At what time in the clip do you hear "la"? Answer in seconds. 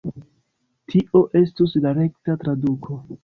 1.85-1.93